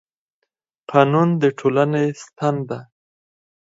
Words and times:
قانون 0.91 1.29
د 1.41 1.43
ټولنې 1.59 2.05
ستن 2.23 2.55
ده 2.69 2.79